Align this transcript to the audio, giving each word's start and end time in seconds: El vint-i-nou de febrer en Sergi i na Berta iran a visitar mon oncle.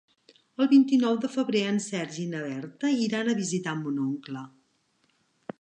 El 0.63 0.69
vint-i-nou 0.71 1.19
de 1.25 1.29
febrer 1.33 1.61
en 1.73 1.77
Sergi 1.89 2.19
i 2.25 2.27
na 2.33 2.41
Berta 2.47 2.93
iran 3.05 3.29
a 3.35 3.39
visitar 3.45 3.77
mon 3.83 4.01
oncle. 4.09 4.47